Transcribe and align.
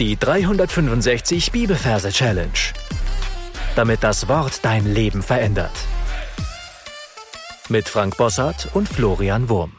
Die 0.00 0.16
365 0.16 1.52
Bibelverse 1.52 2.10
Challenge. 2.10 2.50
Damit 3.76 4.02
das 4.02 4.26
Wort 4.26 4.64
dein 4.64 4.92
Leben 4.92 5.22
verändert. 5.22 5.70
Mit 7.68 7.88
Frank 7.88 8.16
Bossart 8.16 8.74
und 8.74 8.88
Florian 8.88 9.48
Wurm. 9.48 9.76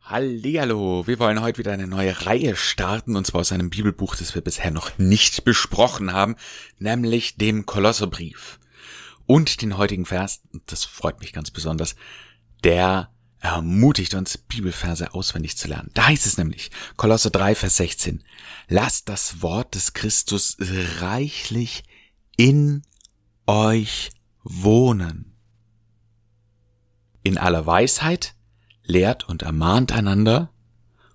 Hallihallo, 0.00 1.08
wir 1.08 1.18
wollen 1.18 1.42
heute 1.42 1.58
wieder 1.58 1.72
eine 1.72 1.88
neue 1.88 2.24
Reihe 2.24 2.54
starten, 2.54 3.16
und 3.16 3.26
zwar 3.26 3.40
aus 3.40 3.50
einem 3.50 3.68
Bibelbuch, 3.68 4.14
das 4.14 4.36
wir 4.36 4.42
bisher 4.42 4.70
noch 4.70 4.96
nicht 4.96 5.42
besprochen 5.42 6.12
haben, 6.12 6.36
nämlich 6.78 7.38
dem 7.38 7.66
Kolosserbrief. 7.66 8.60
Und 9.26 9.60
den 9.60 9.76
heutigen 9.76 10.06
Vers, 10.06 10.42
das 10.66 10.84
freut 10.84 11.18
mich 11.18 11.32
ganz 11.32 11.50
besonders, 11.50 11.96
der 12.62 13.10
ermutigt 13.40 14.14
uns, 14.14 14.38
Bibelverse 14.38 15.14
auswendig 15.14 15.56
zu 15.56 15.68
lernen. 15.68 15.90
Da 15.94 16.06
heißt 16.06 16.26
es 16.26 16.38
nämlich, 16.38 16.70
Kolosse 16.96 17.30
3, 17.30 17.54
Vers 17.54 17.76
16, 17.76 18.24
lasst 18.68 19.08
das 19.08 19.42
Wort 19.42 19.74
des 19.74 19.92
Christus 19.92 20.56
reichlich 21.00 21.84
in 22.36 22.82
euch 23.46 24.10
wohnen. 24.42 25.36
In 27.22 27.38
aller 27.38 27.66
Weisheit 27.66 28.34
lehrt 28.84 29.28
und 29.28 29.42
ermahnt 29.42 29.92
einander 29.92 30.52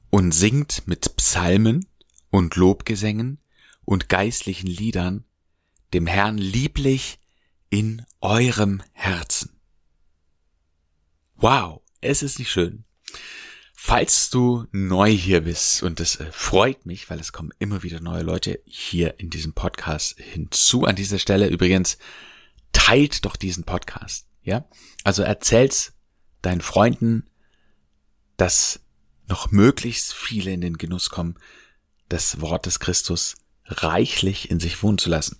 und 0.09 0.34
singt 0.34 0.88
mit 0.88 1.15
Psalmen 1.15 1.88
und 2.29 2.55
Lobgesängen 2.55 3.40
und 3.85 4.09
geistlichen 4.09 4.67
Liedern 4.67 5.26
dem 5.93 6.07
Herrn 6.07 6.38
lieblich 6.38 7.20
in 7.70 8.05
eurem 8.20 8.81
Herzen. 8.93 9.59
Wow, 11.35 11.80
es 12.01 12.23
ist 12.23 12.39
nicht 12.39 12.51
schön. 12.51 12.83
Falls 13.73 14.29
du 14.29 14.67
neu 14.71 15.09
hier 15.09 15.41
bist, 15.41 15.81
und 15.81 15.99
das 15.99 16.17
äh, 16.17 16.31
freut 16.31 16.85
mich, 16.85 17.09
weil 17.09 17.19
es 17.19 17.31
kommen 17.31 17.51
immer 17.57 17.81
wieder 17.81 17.99
neue 17.99 18.21
Leute 18.21 18.61
hier 18.65 19.19
in 19.19 19.29
diesem 19.29 19.53
Podcast 19.53 20.20
hinzu. 20.20 20.85
An 20.85 20.95
dieser 20.95 21.17
Stelle 21.17 21.48
übrigens, 21.48 21.98
teilt 22.73 23.26
doch 23.26 23.35
diesen 23.35 23.63
Podcast, 23.63 24.27
ja? 24.43 24.65
Also 25.03 25.23
erzähl's 25.23 25.93
deinen 26.41 26.61
Freunden, 26.61 27.26
dass 28.37 28.81
noch 29.27 29.51
möglichst 29.51 30.13
viele 30.13 30.51
in 30.51 30.61
den 30.61 30.77
Genuss 30.77 31.09
kommen, 31.09 31.39
das 32.09 32.41
Wort 32.41 32.65
des 32.65 32.79
Christus 32.79 33.35
reichlich 33.65 34.51
in 34.51 34.59
sich 34.59 34.83
wohnen 34.83 34.98
zu 34.98 35.09
lassen. 35.09 35.37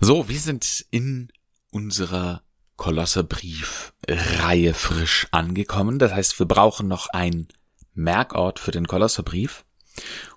So, 0.00 0.28
wir 0.28 0.40
sind 0.40 0.86
in 0.90 1.30
unserer 1.70 2.42
Kolosserbrief-Reihe 2.82 4.74
frisch 4.74 5.28
angekommen. 5.30 6.00
Das 6.00 6.12
heißt, 6.12 6.36
wir 6.40 6.46
brauchen 6.46 6.88
noch 6.88 7.06
einen 7.10 7.46
Merkort 7.94 8.58
für 8.58 8.72
den 8.72 8.88
Kolosserbrief. 8.88 9.64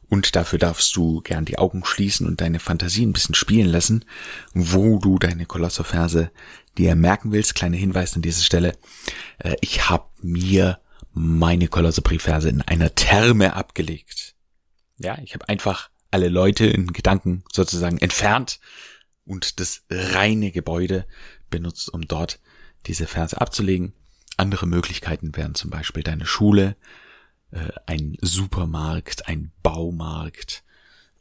Und 0.10 0.36
dafür 0.36 0.60
darfst 0.60 0.96
du 0.96 1.22
gern 1.22 1.46
die 1.46 1.58
Augen 1.58 1.84
schließen 1.84 2.28
und 2.28 2.42
deine 2.42 2.60
Fantasie 2.60 3.04
ein 3.04 3.14
bisschen 3.14 3.34
spielen 3.34 3.68
lassen, 3.68 4.06
wo 4.54 5.00
du 5.00 5.18
deine 5.18 5.48
Kolosserverse 5.48 6.30
dir 6.78 6.94
merken 6.94 7.32
willst. 7.32 7.56
Kleiner 7.56 7.78
Hinweis 7.78 8.16
an 8.16 8.22
dieser 8.22 8.44
Stelle. 8.44 8.78
Äh, 9.40 9.56
ich 9.62 9.90
habe 9.90 10.06
mir 10.22 10.80
meine 11.14 11.68
Kolosserbriefverse 11.68 12.50
in 12.50 12.62
einer 12.62 12.94
Therme 12.94 13.56
abgelegt. 13.56 14.36
Ja, 15.00 15.18
ich 15.23 15.34
habe 15.34 15.50
einfach 15.50 15.90
alle 16.12 16.30
Leute 16.30 16.68
in 16.68 16.94
Gedanken 16.94 17.44
sozusagen 17.52 17.98
entfernt 17.98 18.60
und 19.26 19.60
das 19.60 19.82
reine 19.90 20.52
Gebäude 20.52 21.08
benutzt, 21.56 21.89
um 21.94 22.02
dort 22.02 22.39
diese 22.86 23.08
Verse 23.08 23.39
abzulegen. 23.39 23.94
Andere 24.38 24.67
Möglichkeiten 24.67 25.36
wären 25.36 25.56
zum 25.56 25.70
Beispiel 25.70 26.03
deine 26.03 26.25
Schule, 26.25 26.75
äh, 27.52 27.70
ein 27.86 28.17
Supermarkt, 28.22 29.28
ein 29.30 29.52
Baumarkt, 29.64 30.64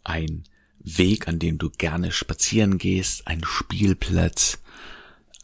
ein 0.02 0.44
Weg, 0.78 1.28
an 1.28 1.38
dem 1.38 1.58
du 1.58 1.70
gerne 1.70 2.10
spazieren 2.10 2.78
gehst, 2.78 3.26
ein 3.28 3.42
Spielplatz, 3.44 4.58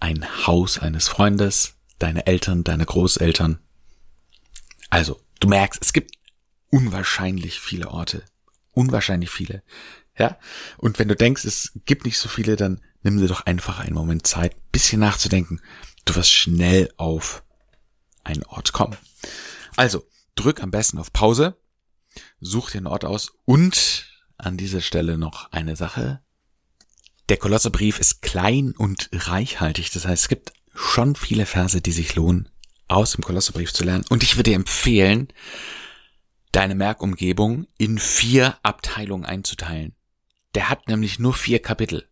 ein 0.00 0.26
Haus 0.46 0.78
eines 0.78 1.08
Freundes, 1.08 1.76
deine 1.98 2.26
Eltern, 2.26 2.64
deine 2.64 2.84
Großeltern. 2.84 3.60
Also, 4.90 5.20
du 5.38 5.48
merkst, 5.48 5.80
es 5.80 5.92
gibt 5.92 6.16
unwahrscheinlich 6.70 7.60
viele 7.60 7.88
Orte. 7.88 8.24
Unwahrscheinlich 8.72 9.30
viele. 9.30 9.62
Ja? 10.18 10.38
Und 10.76 10.98
wenn 10.98 11.08
du 11.08 11.14
denkst, 11.14 11.44
es 11.44 11.72
gibt 11.84 12.04
nicht 12.04 12.18
so 12.18 12.28
viele, 12.28 12.56
dann 12.56 12.80
nimm 13.02 13.18
dir 13.18 13.28
doch 13.28 13.46
einfach 13.46 13.80
einen 13.80 13.94
Moment 13.94 14.26
Zeit, 14.26 14.54
bisschen 14.72 15.00
nachzudenken. 15.00 15.60
Du 16.04 16.14
wirst 16.14 16.30
schnell 16.30 16.92
auf 16.96 17.42
einen 18.24 18.44
Ort 18.44 18.72
kommen. 18.72 18.96
Also, 19.76 20.06
drück 20.34 20.62
am 20.62 20.70
besten 20.70 20.98
auf 20.98 21.12
Pause, 21.12 21.56
such 22.40 22.70
dir 22.70 22.78
einen 22.78 22.86
Ort 22.86 23.04
aus 23.04 23.32
und 23.44 24.06
an 24.36 24.56
dieser 24.56 24.80
Stelle 24.80 25.18
noch 25.18 25.52
eine 25.52 25.76
Sache. 25.76 26.20
Der 27.28 27.36
Kolosserbrief 27.36 27.98
ist 28.00 28.22
klein 28.22 28.72
und 28.72 29.08
reichhaltig. 29.12 29.92
Das 29.92 30.06
heißt, 30.06 30.24
es 30.24 30.28
gibt 30.28 30.52
schon 30.74 31.14
viele 31.14 31.46
Verse, 31.46 31.80
die 31.80 31.92
sich 31.92 32.16
lohnen, 32.16 32.48
aus 32.88 33.12
dem 33.12 33.22
Kolosserbrief 33.22 33.72
zu 33.72 33.84
lernen. 33.84 34.04
Und 34.08 34.22
ich 34.22 34.36
würde 34.36 34.50
dir 34.50 34.56
empfehlen, 34.56 35.28
deine 36.52 36.74
Merkumgebung 36.74 37.66
in 37.78 37.98
vier 37.98 38.58
Abteilungen 38.62 39.24
einzuteilen. 39.24 39.94
Der 40.54 40.68
hat 40.68 40.88
nämlich 40.88 41.18
nur 41.20 41.34
vier 41.34 41.60
Kapitel. 41.62 42.09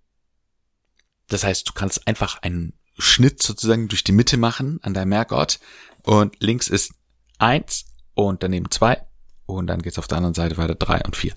Das 1.29 1.45
heißt, 1.45 1.69
du 1.69 1.73
kannst 1.73 2.07
einfach 2.07 2.43
einen 2.43 2.75
Schnitt 2.99 3.43
sozusagen 3.43 3.89
durch 3.89 4.05
die 4.05 4.13
Mitte 4.13 4.37
machen 4.37 4.81
an 4.83 4.95
deinem 4.95 5.11
Merkort 5.11 5.61
und 6.03 6.37
links 6.41 6.69
ist 6.69 6.93
eins 7.39 7.85
und 8.15 8.43
daneben 8.43 8.71
zwei 8.71 9.07
und 9.47 9.67
dann 9.69 9.83
geht's 9.83 9.99
auf 9.99 10.09
der 10.09 10.19
anderen 10.19 10.35
Seite 10.35 10.57
weiter 10.57 10.75
drei 10.75 11.01
und 11.05 11.17
vier. 11.17 11.35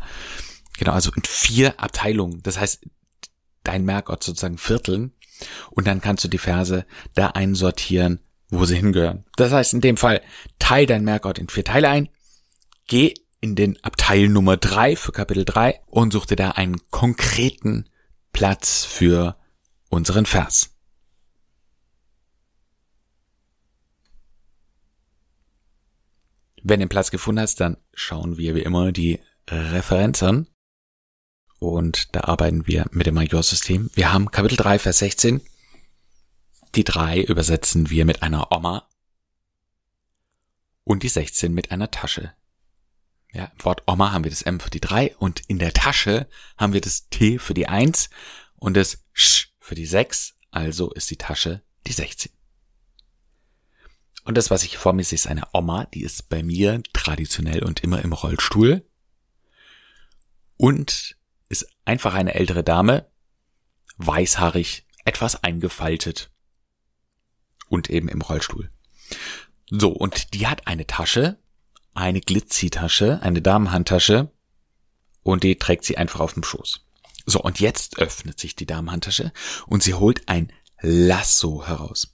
Genau, 0.78 0.94
also 0.94 1.12
in 1.16 1.24
vier 1.24 1.80
Abteilungen. 1.80 2.42
Das 2.42 2.60
heißt, 2.60 2.86
dein 3.64 3.86
Merkort 3.86 4.24
sozusagen 4.24 4.58
vierteln 4.58 5.14
und 5.70 5.88
dann 5.88 6.02
kannst 6.02 6.24
du 6.24 6.28
die 6.28 6.38
Verse 6.38 6.86
da 7.14 7.28
einsortieren, 7.28 8.22
wo 8.50 8.66
sie 8.66 8.78
hingehören. 8.78 9.26
Das 9.36 9.52
heißt, 9.52 9.74
in 9.74 9.82
dem 9.82 9.98
Fall 9.98 10.22
teil 10.58 10.86
dein 10.86 11.04
Merkort 11.04 11.38
in 11.38 11.50
vier 11.50 11.64
Teile 11.64 11.90
ein, 11.90 12.10
geh 12.88 13.14
in 13.40 13.56
den 13.56 13.84
Abteil 13.84 14.28
Nummer 14.30 14.58
drei 14.58 14.96
für 14.96 15.12
Kapitel 15.12 15.46
drei 15.46 15.82
und 15.88 16.14
such 16.14 16.26
dir 16.26 16.36
da 16.36 16.52
einen 16.52 16.78
konkreten 16.90 17.90
Platz 18.34 18.86
für 18.86 19.38
unseren 19.92 20.26
Vers. 20.26 20.72
Wenn 26.64 26.80
du 26.80 26.86
den 26.86 26.90
Platz 26.90 27.12
gefunden 27.12 27.42
hast, 27.42 27.60
dann 27.60 27.78
schauen 27.94 28.38
wir 28.38 28.56
wie 28.56 28.62
immer 28.62 28.92
die 28.92 29.20
Referenzen. 29.50 30.48
Und 31.60 32.16
da 32.16 32.22
arbeiten 32.22 32.66
wir 32.68 32.86
mit 32.92 33.06
dem 33.06 33.16
Majorsystem. 33.16 33.92
Wir 33.94 34.14
haben 34.14 34.32
Kapitel 34.32 34.58
3, 34.58 34.80
Vers 34.80 35.00
16. 35.00 35.42
Die 36.76 36.84
3 36.84 37.22
übersetzen 37.22 37.90
wir 37.90 38.06
mit 38.06 38.24
einer 38.24 38.52
Oma. 38.52 38.88
Und 40.84 41.04
die 41.04 41.10
16 41.10 41.54
mit 41.54 41.72
einer 41.72 41.92
Tasche. 41.92 42.34
Ja, 43.34 43.46
im 43.46 43.66
Wort 43.66 43.84
Oma 43.88 44.12
haben 44.12 44.24
wir 44.24 44.32
das 44.32 44.42
M 44.42 44.60
für 44.60 44.70
die 44.70 44.82
3 44.82 45.16
und 45.18 45.42
in 45.48 45.60
der 45.60 45.74
Tasche 45.74 46.28
haben 46.58 46.74
wir 46.74 46.82
das 46.82 47.10
T 47.10 47.40
für 47.40 47.54
die 47.54 47.68
1 47.68 48.10
und 48.56 48.76
das 48.76 49.04
Sch 49.14 49.51
für 49.72 49.76
die 49.76 49.86
6, 49.86 50.36
also 50.52 50.92
ist 50.92 51.10
die 51.12 51.16
Tasche 51.16 51.62
die 51.88 51.94
16. 51.94 52.30
Und 54.26 54.36
das, 54.36 54.52
was 54.52 54.64
ich 54.64 54.78
vor 54.78 54.92
mir 54.92 55.06
sehe, 55.06 55.16
ist 55.16 55.28
eine 55.28 55.44
Oma, 55.54 55.86
die 55.86 56.02
ist 56.02 56.28
bei 56.28 56.44
mir 56.44 56.84
traditionell 56.92 57.64
und 57.64 57.82
immer 57.82 58.02
im 58.02 58.12
Rollstuhl 58.12 58.86
und 60.58 61.16
ist 61.48 61.70
einfach 61.86 62.16
eine 62.16 62.34
ältere 62.34 62.66
Dame, 62.66 63.10
weißhaarig, 63.96 64.86
etwas 65.06 65.42
eingefaltet 65.42 66.32
und 67.70 67.90
eben 67.90 68.10
im 68.10 68.20
Rollstuhl. 68.20 68.70
So, 69.70 69.88
und 69.88 70.34
die 70.34 70.48
hat 70.48 70.68
eine 70.68 70.86
Tasche, 70.86 71.40
eine 71.94 72.20
Glitzi-Tasche, 72.20 73.22
eine 73.22 73.42
Damenhandtasche 73.42 74.34
und 75.24 75.44
die 75.44 75.56
trägt 75.56 75.86
sie 75.86 75.96
einfach 75.96 76.20
auf 76.20 76.34
dem 76.34 76.44
Schoß. 76.44 76.86
So, 77.26 77.42
und 77.42 77.60
jetzt 77.60 78.00
öffnet 78.00 78.40
sich 78.40 78.56
die 78.56 78.66
Damenhandtasche 78.66 79.32
und 79.68 79.84
sie 79.84 79.94
holt 79.94 80.28
ein 80.28 80.52
Lasso 80.82 81.66
heraus. 81.66 82.14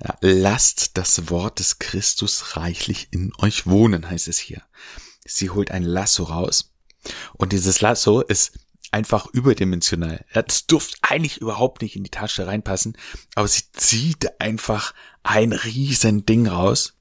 Ja, 0.00 0.16
lasst 0.20 0.96
das 0.98 1.30
Wort 1.30 1.58
des 1.58 1.78
Christus 1.78 2.56
reichlich 2.56 3.08
in 3.12 3.32
euch 3.38 3.66
wohnen, 3.66 4.08
heißt 4.08 4.28
es 4.28 4.38
hier. 4.38 4.62
Sie 5.24 5.50
holt 5.50 5.70
ein 5.70 5.82
Lasso 5.82 6.24
raus 6.24 6.74
und 7.34 7.52
dieses 7.52 7.80
Lasso 7.80 8.20
ist 8.20 8.52
einfach 8.90 9.26
überdimensional. 9.26 10.24
Das 10.32 10.66
durfte 10.66 10.96
eigentlich 11.02 11.38
überhaupt 11.38 11.82
nicht 11.82 11.96
in 11.96 12.04
die 12.04 12.10
Tasche 12.10 12.46
reinpassen, 12.46 12.96
aber 13.34 13.48
sie 13.48 13.64
zieht 13.72 14.40
einfach 14.40 14.94
ein 15.22 15.52
riesen 15.52 16.24
Ding 16.24 16.46
raus, 16.46 16.94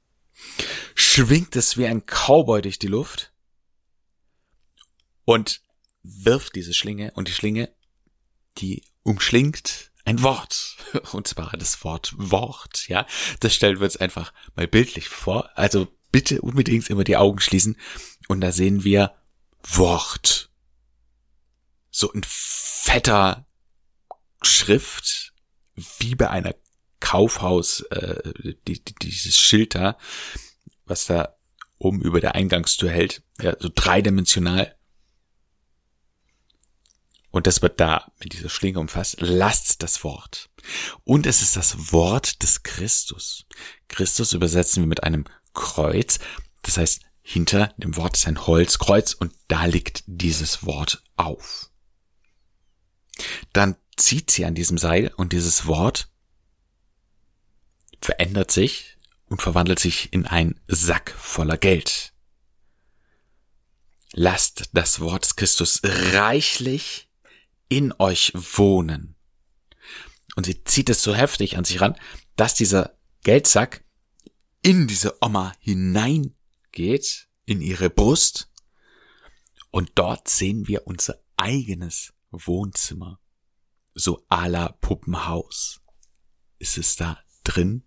schwingt 0.96 1.56
es 1.56 1.78
wie 1.78 1.86
ein 1.86 2.06
Cowboy 2.06 2.62
durch 2.62 2.80
die 2.80 2.88
Luft 2.88 3.32
und 5.26 5.62
wirft 6.06 6.56
diese 6.56 6.74
Schlinge 6.74 7.12
und 7.16 7.28
die 7.28 7.34
Schlinge, 7.34 7.70
die 8.58 8.84
umschlingt 9.04 9.92
ein 10.06 10.22
Wort. 10.22 10.78
Und 11.12 11.28
zwar 11.28 11.52
das 11.58 11.84
Wort 11.84 12.14
Wort, 12.16 12.88
ja. 12.88 13.06
Das 13.40 13.54
stellen 13.54 13.80
wir 13.80 13.86
uns 13.86 13.98
einfach 13.98 14.34
mal 14.56 14.68
bildlich 14.68 15.10
vor. 15.10 15.50
Also 15.58 15.88
bitte 16.12 16.42
unbedingt 16.42 16.90
immer 16.90 17.04
die 17.04 17.18
Augen 17.18 17.40
schließen. 17.40 17.76
Und 18.28 18.42
da 18.42 18.52
sehen 18.52 18.84
wir 18.84 19.16
Wort. 19.64 20.50
So 21.90 22.12
in 22.12 22.22
fetter 22.24 23.48
Schrift, 24.42 25.34
wie 25.98 26.16
bei 26.16 26.30
einer 26.30 26.56
Kaufhaus, 27.00 27.82
äh, 27.82 28.34
die, 28.68 28.84
die, 28.84 28.96
dieses 29.02 29.38
Schild 29.38 29.76
da, 29.76 29.98
was 30.86 31.06
da 31.06 31.36
oben 31.78 32.02
über 32.02 32.22
der 32.22 32.36
Eingangstür 32.36 32.90
hält, 32.90 33.24
ja, 33.42 33.56
so 33.60 33.70
dreidimensional. 33.74 34.75
Und 37.36 37.48
das 37.48 37.62
wird 37.62 37.82
da 37.82 38.10
mit 38.22 38.32
dieser 38.32 38.48
Schlinge 38.48 38.80
umfasst. 38.80 39.18
Lasst 39.20 39.84
das 39.84 40.06
Wort. 40.06 40.50
Und 41.04 41.26
es 41.26 41.42
ist 41.42 41.58
das 41.58 41.92
Wort 41.92 42.42
des 42.42 42.64
Christus. 42.64 43.46
Christus 43.90 44.32
übersetzen 44.32 44.82
wir 44.82 44.88
mit 44.88 45.04
einem 45.04 45.26
Kreuz. 45.54 46.20
Das 46.62 46.78
heißt, 46.78 47.02
hinter 47.22 47.74
dem 47.76 47.98
Wort 47.98 48.16
ist 48.16 48.26
ein 48.26 48.48
Holzkreuz 48.48 49.12
und 49.12 49.34
da 49.50 49.66
liegt 49.66 50.06
dieses 50.08 50.66
Wort 50.66 51.04
auf. 51.18 51.72
Dann 53.52 53.76
zieht 53.98 54.32
sie 54.32 54.46
an 54.46 54.56
diesem 54.56 54.78
Seil 54.78 55.12
und 55.18 55.34
dieses 55.34 55.66
Wort 55.66 56.08
verändert 58.00 58.52
sich 58.52 58.98
und 59.26 59.42
verwandelt 59.42 59.80
sich 59.80 60.14
in 60.14 60.26
ein 60.26 60.58
Sack 60.70 61.14
voller 61.20 61.58
Geld. 61.58 62.14
Lasst 64.14 64.70
das 64.72 65.02
Wort 65.02 65.26
des 65.26 65.36
Christus 65.36 65.82
reichlich 65.84 67.10
in 67.70 67.94
euch 67.98 68.32
wohnen. 68.34 69.16
Und 70.36 70.46
sie 70.46 70.64
zieht 70.64 70.90
es 70.90 71.02
so 71.02 71.16
heftig 71.16 71.58
an 71.58 71.66
sich 71.66 71.82
ran, 71.82 71.96
dass 72.36 72.54
dieser 72.54 72.98
Geldsack 73.24 73.84
in 74.62 74.88
diese 74.88 75.22
Oma 75.22 75.54
hineingeht, 75.60 77.28
in 77.46 77.62
ihre 77.62 77.90
Brust. 77.90 78.50
Und 79.72 79.92
dort 79.96 80.28
sehen 80.28 80.68
wir 80.68 80.88
unser 80.88 81.20
eigenes 81.38 82.14
Wohnzimmer. 82.32 83.20
So 83.94 84.26
à 84.30 84.48
la 84.48 84.70
Puppenhaus. 84.70 85.82
Ist 86.60 86.78
es 86.78 86.96
da 86.96 87.20
drin? 87.44 87.84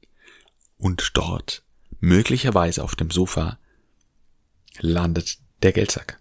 Und 0.76 1.10
dort, 1.14 1.64
möglicherweise 2.00 2.84
auf 2.84 2.94
dem 2.94 3.10
Sofa, 3.10 3.58
landet 4.78 5.38
der 5.62 5.72
Geldsack. 5.72 6.20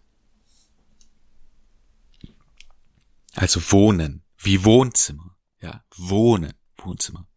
Also 3.38 3.72
wohnen, 3.72 4.24
wie 4.40 4.66
Wohnzimmer. 4.66 5.38
Ja, 5.62 5.84
wohnen, 5.96 6.54
Wohnzimmer. 6.78 7.28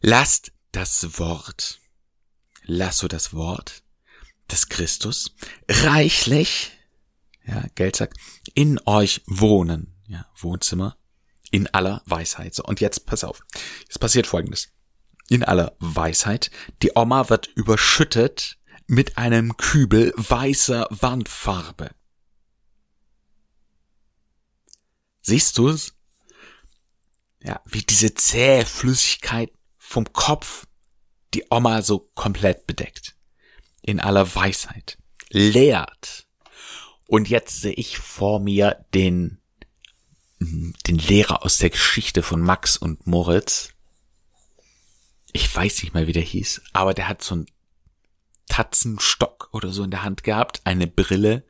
Lasst 0.00 0.52
das 0.72 1.18
Wort, 1.18 1.80
lass 2.64 2.98
so 2.98 3.08
das 3.08 3.32
Wort 3.32 3.82
des 4.50 4.68
Christus 4.68 5.34
reichlich, 5.66 6.72
ja, 7.46 7.64
Geldsack, 7.74 8.14
in 8.52 8.78
euch 8.84 9.22
wohnen, 9.26 9.94
ja, 10.06 10.26
Wohnzimmer, 10.36 10.98
in 11.50 11.66
aller 11.68 12.02
Weisheit. 12.04 12.54
So, 12.54 12.64
und 12.64 12.82
jetzt 12.82 13.06
pass 13.06 13.24
auf. 13.24 13.40
Es 13.88 13.98
passiert 13.98 14.26
folgendes. 14.26 14.68
In 15.30 15.42
aller 15.42 15.74
Weisheit, 15.78 16.50
die 16.82 16.92
Oma 16.94 17.30
wird 17.30 17.46
überschüttet 17.46 18.58
mit 18.86 19.16
einem 19.16 19.56
Kübel 19.56 20.12
weißer 20.16 20.86
Wandfarbe. 20.90 21.94
Siehst 25.24 25.56
du 25.56 25.68
es? 25.68 25.94
Ja, 27.42 27.60
wie 27.64 27.82
diese 27.82 28.14
zähe 28.14 28.66
Flüssigkeit 28.66 29.50
vom 29.78 30.12
Kopf 30.12 30.66
die 31.32 31.44
Oma 31.50 31.82
so 31.82 32.10
komplett 32.14 32.66
bedeckt. 32.66 33.16
In 33.80 34.00
aller 34.00 34.34
Weisheit. 34.34 34.98
Lehrt. 35.30 36.26
Und 37.06 37.28
jetzt 37.28 37.60
sehe 37.60 37.72
ich 37.72 37.98
vor 37.98 38.38
mir 38.38 38.84
den, 38.92 39.40
den 40.40 40.98
Lehrer 40.98 41.42
aus 41.42 41.56
der 41.58 41.70
Geschichte 41.70 42.22
von 42.22 42.40
Max 42.40 42.76
und 42.76 43.06
Moritz. 43.06 43.70
Ich 45.32 45.54
weiß 45.54 45.82
nicht 45.82 45.94
mal, 45.94 46.06
wie 46.06 46.12
der 46.12 46.22
hieß, 46.22 46.62
aber 46.72 46.92
der 46.92 47.08
hat 47.08 47.22
so 47.22 47.34
einen 47.34 47.46
Tatzenstock 48.46 49.48
oder 49.52 49.72
so 49.72 49.84
in 49.84 49.90
der 49.90 50.02
Hand 50.02 50.22
gehabt, 50.22 50.60
eine 50.64 50.86
Brille 50.86 51.46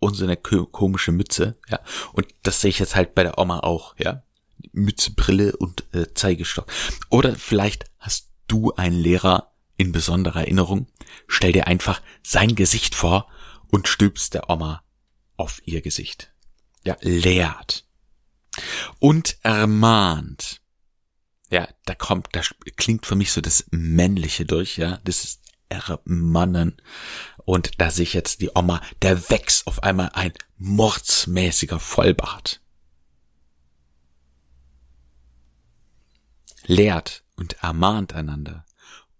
und 0.00 0.14
so 0.14 0.24
eine 0.24 0.36
komische 0.36 1.12
Mütze, 1.12 1.56
ja. 1.68 1.80
Und 2.12 2.26
das 2.42 2.60
sehe 2.60 2.70
ich 2.70 2.78
jetzt 2.78 2.96
halt 2.96 3.14
bei 3.14 3.22
der 3.22 3.38
Oma 3.38 3.60
auch, 3.60 3.94
ja. 3.98 4.22
Mütze, 4.72 5.12
Brille 5.12 5.56
und 5.56 5.84
äh, 5.94 6.12
Zeigestock. 6.14 6.66
Oder 7.10 7.36
vielleicht 7.36 7.84
hast 7.98 8.30
du 8.48 8.72
einen 8.74 8.98
Lehrer 8.98 9.52
in 9.76 9.92
besonderer 9.92 10.40
Erinnerung. 10.40 10.88
Stell 11.26 11.52
dir 11.52 11.66
einfach 11.66 12.02
sein 12.22 12.54
Gesicht 12.54 12.94
vor 12.94 13.28
und 13.70 13.88
stülpst 13.88 14.34
der 14.34 14.50
Oma 14.50 14.82
auf 15.36 15.60
ihr 15.64 15.80
Gesicht. 15.80 16.32
Ja, 16.84 16.96
lehrt. 17.00 17.86
Und 18.98 19.38
ermahnt. 19.42 20.60
Ja, 21.50 21.68
da 21.86 21.94
kommt, 21.94 22.28
da 22.32 22.40
klingt 22.76 23.06
für 23.06 23.14
mich 23.14 23.32
so 23.32 23.40
das 23.40 23.66
Männliche 23.70 24.44
durch, 24.44 24.76
ja. 24.76 24.98
Das 25.04 25.24
ist 25.24 25.47
ermannen. 25.68 26.80
Und 27.44 27.80
da 27.80 27.90
sehe 27.90 28.02
ich 28.04 28.14
jetzt 28.14 28.40
die 28.40 28.50
Oma, 28.54 28.80
der 29.02 29.30
wächst 29.30 29.66
auf 29.66 29.82
einmal 29.82 30.10
ein 30.12 30.32
mordsmäßiger 30.58 31.80
Vollbart. 31.80 32.60
lehrt 36.68 37.24
und 37.34 37.54
ermahnt 37.62 38.12
einander 38.12 38.64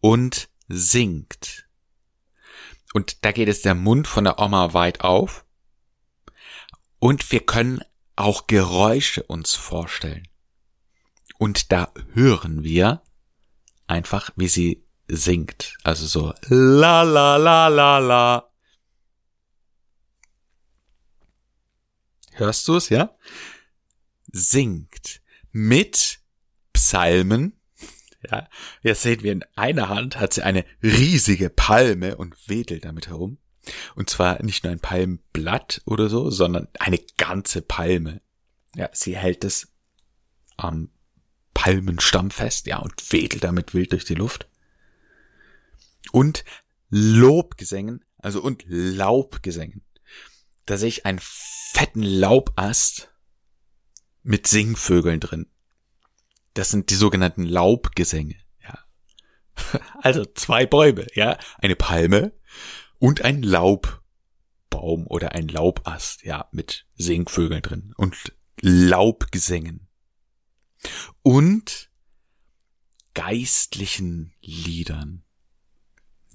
und 0.00 0.48
singt. 0.68 1.66
Und 2.92 3.24
da 3.24 3.32
geht 3.32 3.48
es 3.48 3.62
der 3.62 3.74
Mund 3.74 4.06
von 4.06 4.24
der 4.24 4.38
Oma 4.38 4.72
weit 4.74 5.00
auf. 5.00 5.44
Und 7.00 7.32
wir 7.32 7.40
können 7.40 7.82
auch 8.16 8.46
Geräusche 8.46 9.22
uns 9.22 9.54
vorstellen. 9.54 10.28
Und 11.38 11.72
da 11.72 11.92
hören 12.12 12.64
wir 12.64 13.02
einfach, 13.86 14.30
wie 14.36 14.48
sie 14.48 14.84
singt. 15.08 15.76
Also 15.84 16.06
so 16.06 16.34
la 16.48 17.02
la 17.02 17.36
la 17.36 17.68
la 17.68 17.98
la. 17.98 18.50
Hörst 22.32 22.68
du 22.68 22.76
es, 22.76 22.88
ja? 22.88 23.16
Singt 24.30 25.20
mit 25.50 26.20
Psalmen. 26.72 27.54
Ja, 28.30 28.48
jetzt 28.82 29.02
sehen 29.02 29.22
wir 29.22 29.32
in 29.32 29.44
einer 29.54 29.88
Hand 29.88 30.18
hat 30.18 30.32
sie 30.34 30.42
eine 30.42 30.64
riesige 30.82 31.50
Palme 31.50 32.16
und 32.16 32.36
wedelt 32.48 32.84
damit 32.84 33.08
herum. 33.08 33.38
Und 33.94 34.10
zwar 34.10 34.42
nicht 34.42 34.64
nur 34.64 34.72
ein 34.72 34.80
Palmblatt 34.80 35.82
oder 35.84 36.08
so, 36.08 36.30
sondern 36.30 36.68
eine 36.78 36.98
ganze 37.16 37.62
Palme. 37.62 38.20
Ja, 38.74 38.88
sie 38.92 39.16
hält 39.16 39.44
es 39.44 39.72
am 40.56 40.90
Palmenstamm 41.54 42.30
fest, 42.30 42.66
ja, 42.66 42.78
und 42.78 43.12
wedelt 43.12 43.44
damit 43.44 43.74
wild 43.74 43.92
durch 43.92 44.04
die 44.04 44.14
Luft. 44.14 44.48
Und 46.12 46.44
Lobgesängen, 46.90 48.04
also 48.18 48.42
und 48.42 48.64
Laubgesängen. 48.66 49.84
Da 50.66 50.76
sehe 50.76 50.88
ich 50.88 51.06
einen 51.06 51.20
fetten 51.20 52.02
Laubast 52.02 53.12
mit 54.22 54.46
Singvögeln 54.46 55.20
drin. 55.20 55.46
Das 56.54 56.70
sind 56.70 56.90
die 56.90 56.94
sogenannten 56.94 57.44
Laubgesänge. 57.44 58.36
Ja. 58.62 58.78
Also 60.02 60.24
zwei 60.24 60.66
Bäume, 60.66 61.06
ja, 61.14 61.38
eine 61.58 61.76
Palme 61.76 62.32
und 62.98 63.22
ein 63.22 63.42
Laubbaum 63.42 65.06
oder 65.06 65.32
ein 65.32 65.48
Laubast, 65.48 66.24
ja, 66.24 66.48
mit 66.52 66.86
Singvögeln 66.96 67.62
drin 67.62 67.94
und 67.96 68.34
Laubgesängen. 68.60 69.88
Und 71.22 71.90
geistlichen 73.14 74.34
Liedern. 74.40 75.24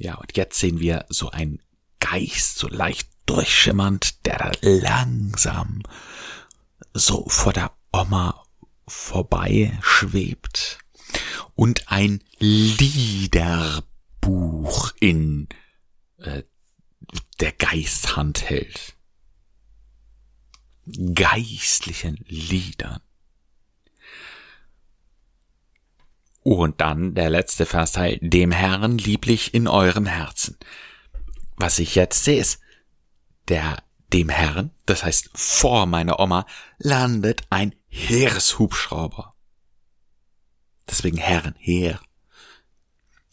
Ja, 0.04 0.16
und 0.16 0.36
jetzt 0.36 0.60
sehen 0.60 0.82
wir 0.82 1.06
so 1.08 1.30
ein 1.32 1.62
Geist, 2.02 2.58
so 2.58 2.68
leicht 2.68 3.08
durchschimmernd, 3.26 4.26
der 4.26 4.52
langsam 4.62 5.82
so 6.94 7.26
vor 7.30 7.54
der 7.54 7.72
Oma 7.94 8.44
vorbei 8.86 9.80
schwebt 9.82 10.80
und 11.56 11.90
ein 11.90 12.22
Liederbuch 12.38 13.86
in 15.00 15.48
äh, 16.18 16.44
der 17.40 17.54
Geisthand 17.54 18.50
hält. 18.50 18.98
Geistlichen 21.16 22.26
Liedern. 22.28 23.00
Und 26.44 26.82
dann 26.82 27.16
der 27.16 27.30
letzte 27.30 27.66
Versteil, 27.66 28.20
dem 28.22 28.52
Herrn 28.52 28.98
lieblich 28.98 29.54
in 29.54 29.68
eurem 29.68 30.06
Herzen. 30.06 30.58
Was 31.56 31.80
ich 31.80 31.96
jetzt 31.96 32.24
sehe, 32.24 32.40
ist, 32.40 32.60
der 33.48 33.78
dem 34.12 34.30
Herrn, 34.30 34.72
das 34.86 35.04
heißt 35.04 35.30
vor 35.34 35.86
meiner 35.86 36.20
Oma, 36.20 36.46
landet 36.78 37.44
ein 37.50 37.74
Heereshubschrauber. 37.88 39.34
Deswegen 40.90 41.18
Herren, 41.18 41.56
Heer. 41.58 42.00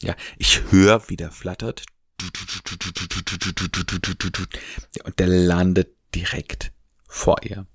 Ja, 0.00 0.14
ich 0.38 0.62
höre, 0.70 1.08
wie 1.08 1.16
der 1.16 1.30
flattert 1.30 1.84
Und 5.04 5.18
der 5.18 5.26
landet 5.26 5.96
direkt 6.14 6.72
vor 7.08 7.42
ihr. 7.42 7.66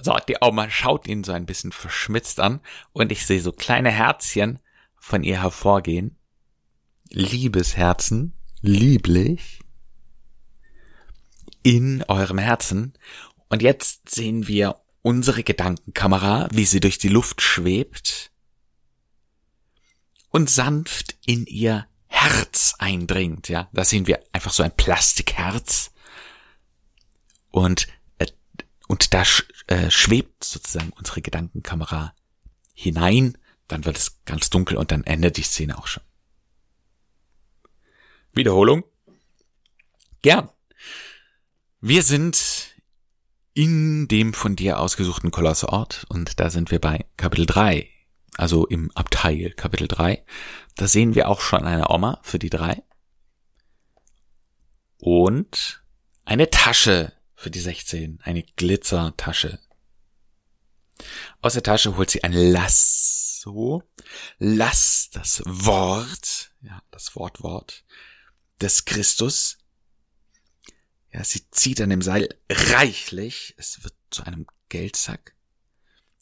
So, 0.00 0.16
die 0.26 0.36
Oma 0.40 0.70
schaut 0.70 1.06
ihn 1.06 1.22
so 1.22 1.32
ein 1.32 1.46
bisschen 1.46 1.72
verschmitzt 1.72 2.40
an 2.40 2.60
und 2.92 3.12
ich 3.12 3.26
sehe 3.26 3.40
so 3.40 3.52
kleine 3.52 3.90
Herzchen 3.90 4.58
von 4.98 5.22
ihr 5.22 5.42
hervorgehen. 5.42 6.16
Liebesherzen, 7.10 8.32
lieblich, 8.62 9.60
in 11.62 12.02
eurem 12.04 12.38
Herzen. 12.38 12.94
Und 13.48 13.62
jetzt 13.62 14.08
sehen 14.08 14.48
wir 14.48 14.76
unsere 15.02 15.42
Gedankenkamera, 15.42 16.48
wie 16.52 16.64
sie 16.64 16.80
durch 16.80 16.98
die 16.98 17.08
Luft 17.08 17.42
schwebt 17.42 18.32
und 20.30 20.48
sanft 20.48 21.16
in 21.26 21.44
ihr 21.46 21.86
Herz 22.06 22.74
eindringt, 22.78 23.48
ja. 23.48 23.68
Da 23.72 23.84
sehen 23.84 24.06
wir 24.06 24.22
einfach 24.32 24.52
so 24.52 24.62
ein 24.62 24.74
Plastikherz. 24.76 25.92
Und, 27.50 27.86
und 28.92 29.14
da 29.14 29.24
sch 29.24 29.48
äh, 29.68 29.90
schwebt 29.90 30.44
sozusagen 30.44 30.90
unsere 30.90 31.22
Gedankenkamera 31.22 32.14
hinein. 32.74 33.38
Dann 33.66 33.86
wird 33.86 33.96
es 33.96 34.22
ganz 34.26 34.50
dunkel 34.50 34.76
und 34.76 34.92
dann 34.92 35.02
endet 35.04 35.38
die 35.38 35.42
Szene 35.42 35.78
auch 35.78 35.86
schon. 35.86 36.02
Wiederholung? 38.34 38.84
Gern. 40.20 40.50
Wir 41.80 42.02
sind 42.02 42.76
in 43.54 44.08
dem 44.08 44.34
von 44.34 44.56
dir 44.56 44.78
ausgesuchten 44.78 45.30
Kolosseort 45.30 46.04
und 46.10 46.38
da 46.38 46.50
sind 46.50 46.70
wir 46.70 46.78
bei 46.78 47.06
Kapitel 47.16 47.46
3, 47.46 47.88
also 48.36 48.66
im 48.66 48.90
Abteil 48.90 49.52
Kapitel 49.52 49.88
3. 49.88 50.22
Da 50.76 50.86
sehen 50.86 51.14
wir 51.14 51.30
auch 51.30 51.40
schon 51.40 51.64
eine 51.64 51.88
Oma 51.88 52.20
für 52.22 52.38
die 52.38 52.50
drei 52.50 52.82
und 54.98 55.82
eine 56.26 56.50
Tasche 56.50 57.14
für 57.42 57.50
die 57.50 57.60
16, 57.60 58.20
eine 58.22 58.42
Glitzertasche. 58.42 59.58
Aus 61.40 61.54
der 61.54 61.62
Tasche 61.62 61.96
holt 61.96 62.10
sie 62.10 62.22
ein 62.22 62.32
Lasso, 62.32 63.82
Lass 64.38 65.10
das 65.12 65.42
Wort, 65.44 66.54
ja, 66.60 66.82
das 66.90 67.16
Wortwort 67.16 67.84
des 68.60 68.84
Christus 68.84 69.58
ja, 71.12 71.22
sie 71.24 71.48
zieht 71.50 71.80
an 71.80 71.90
dem 71.90 72.02
Seil 72.02 72.28
reichlich. 72.50 73.54
Es 73.58 73.84
wird 73.84 73.94
zu 74.10 74.24
einem 74.24 74.46
Geldsack. 74.68 75.36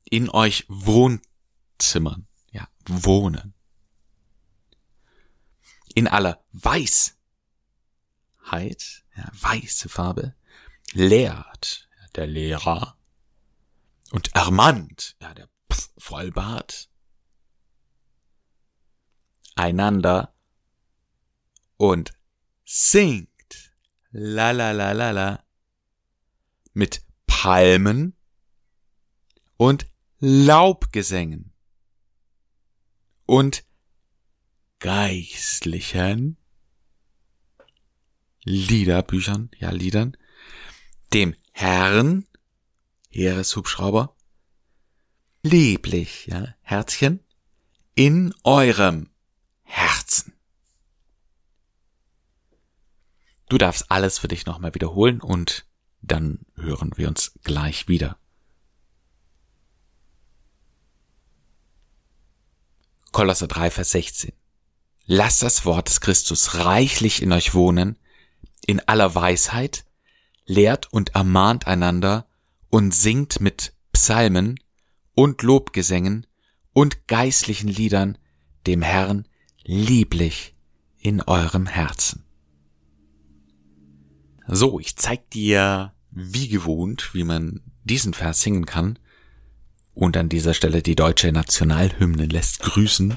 In 0.04 0.28
euch 0.28 0.64
Wohnzimmern. 0.68 2.26
Ja, 2.50 2.68
wohnen. 2.86 3.54
In 5.94 6.08
aller 6.08 6.44
Weißheit, 6.52 7.14
ja, 9.16 9.30
weiße 9.32 9.88
Farbe, 9.88 10.34
lehrt 10.92 11.88
der 12.14 12.26
Lehrer. 12.26 12.96
Und 14.10 14.34
Armand, 14.34 15.16
ja, 15.20 15.32
der 15.34 15.48
Vollbart. 15.98 16.90
Einander. 19.54 20.34
Und 21.76 22.12
singt. 22.64 23.72
La 24.10 24.50
la 24.50 24.72
la 24.72 24.92
la 24.92 25.10
la. 25.12 25.44
Mit 26.72 27.02
Palmen 27.26 28.16
und 29.56 29.86
Laubgesängen. 30.18 31.52
Und 33.26 33.64
geistlichen 34.80 36.36
Liederbüchern, 38.42 39.50
ja 39.58 39.70
Liedern, 39.70 40.16
dem 41.12 41.34
Herrn, 41.52 42.26
Heereshubschrauber, 43.10 44.14
lieblich, 45.42 46.26
ja, 46.26 46.54
Herzchen, 46.62 47.20
in 47.94 48.34
eurem 48.44 49.10
Herzen. 49.62 50.32
Du 53.48 53.58
darfst 53.58 53.90
alles 53.90 54.18
für 54.18 54.28
dich 54.28 54.46
nochmal 54.46 54.74
wiederholen 54.74 55.20
und 55.20 55.66
dann 56.02 56.46
hören 56.56 56.92
wir 56.96 57.08
uns 57.08 57.32
gleich 57.42 57.88
wieder. 57.88 58.16
Kolosse 63.12 63.48
3, 63.48 63.70
Vers 63.70 63.90
16. 63.90 64.32
Lasst 65.04 65.42
das 65.42 65.64
Wort 65.64 65.88
des 65.88 66.00
Christus 66.00 66.54
reichlich 66.54 67.22
in 67.22 67.32
euch 67.32 67.54
wohnen, 67.54 67.98
in 68.66 68.78
aller 68.80 69.16
Weisheit, 69.16 69.84
lehrt 70.50 70.92
und 70.92 71.14
ermahnt 71.14 71.68
einander 71.68 72.26
und 72.68 72.92
singt 72.92 73.40
mit 73.40 73.72
Psalmen 73.92 74.58
und 75.14 75.42
Lobgesängen 75.42 76.26
und 76.72 77.06
geistlichen 77.06 77.68
Liedern 77.68 78.18
dem 78.66 78.82
Herrn 78.82 79.28
lieblich 79.62 80.56
in 80.98 81.22
eurem 81.22 81.66
Herzen. 81.66 82.24
So, 84.48 84.80
ich 84.80 84.96
zeig 84.96 85.30
dir 85.30 85.92
wie 86.10 86.48
gewohnt, 86.48 87.14
wie 87.14 87.24
man 87.24 87.60
diesen 87.84 88.12
Vers 88.12 88.40
singen 88.40 88.66
kann. 88.66 88.98
Und 89.94 90.16
an 90.16 90.28
dieser 90.28 90.54
Stelle 90.54 90.82
die 90.82 90.96
deutsche 90.96 91.30
Nationalhymne 91.30 92.26
lässt 92.26 92.58
grüßen. 92.60 93.16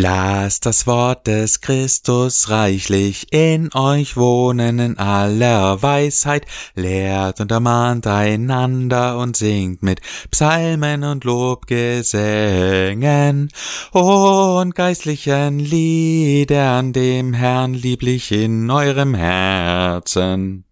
Lasst 0.00 0.64
das 0.64 0.86
Wort 0.86 1.26
des 1.26 1.60
Christus 1.60 2.50
reichlich 2.50 3.32
in 3.32 3.74
euch 3.74 4.16
wohnen 4.16 4.78
in 4.78 4.96
aller 4.96 5.82
Weisheit, 5.82 6.46
lehrt 6.76 7.40
und 7.40 7.50
ermahnt 7.50 8.06
einander 8.06 9.18
und 9.18 9.36
singt 9.36 9.82
mit 9.82 10.00
Psalmen 10.30 11.02
und 11.02 11.24
Lobgesängen 11.24 13.50
und 13.90 14.74
geistlichen 14.76 15.58
Liedern 15.58 16.92
dem 16.92 17.34
Herrn 17.34 17.74
lieblich 17.74 18.30
in 18.30 18.70
eurem 18.70 19.16
Herzen. 19.16 20.64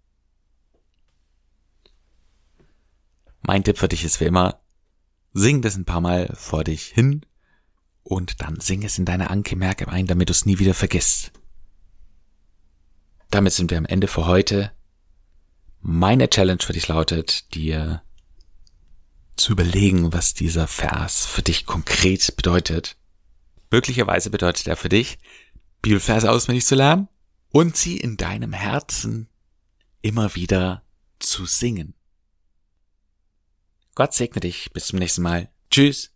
Mein 3.42 3.64
Tipp 3.64 3.78
für 3.78 3.88
dich 3.88 4.04
ist 4.04 4.20
wie 4.20 4.26
immer, 4.26 4.60
sing 5.32 5.62
das 5.62 5.74
ein 5.74 5.84
paar 5.84 6.00
Mal 6.00 6.32
vor 6.36 6.62
dich 6.62 6.84
hin 6.84 7.26
und 8.06 8.40
dann 8.40 8.60
sing 8.60 8.84
es 8.84 8.98
in 8.98 9.04
deine 9.04 9.30
Anke-Merke 9.30 9.88
ein, 9.88 10.06
damit 10.06 10.28
du 10.28 10.30
es 10.30 10.46
nie 10.46 10.60
wieder 10.60 10.74
vergisst. 10.74 11.32
Damit 13.30 13.52
sind 13.52 13.72
wir 13.72 13.78
am 13.78 13.84
Ende 13.84 14.06
für 14.06 14.26
heute. 14.26 14.70
Meine 15.80 16.30
Challenge 16.30 16.62
für 16.62 16.72
dich 16.72 16.86
lautet, 16.86 17.52
dir 17.54 18.02
zu 19.34 19.52
überlegen, 19.52 20.12
was 20.12 20.34
dieser 20.34 20.68
Vers 20.68 21.26
für 21.26 21.42
dich 21.42 21.66
konkret 21.66 22.36
bedeutet. 22.36 22.96
Möglicherweise 23.72 24.30
bedeutet 24.30 24.68
er 24.68 24.76
für 24.76 24.88
dich, 24.88 25.18
Bibelverse 25.82 26.30
auswendig 26.30 26.64
zu 26.64 26.76
lernen 26.76 27.08
und 27.50 27.76
sie 27.76 27.96
in 27.96 28.16
deinem 28.16 28.52
Herzen 28.52 29.28
immer 30.00 30.36
wieder 30.36 30.84
zu 31.18 31.44
singen. 31.44 31.94
Gott 33.96 34.14
segne 34.14 34.40
dich. 34.40 34.70
Bis 34.72 34.86
zum 34.86 35.00
nächsten 35.00 35.22
Mal. 35.22 35.50
Tschüss. 35.70 36.15